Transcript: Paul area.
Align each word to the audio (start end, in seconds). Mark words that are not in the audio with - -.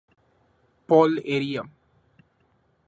Paul 0.87 1.19
area. 1.23 1.61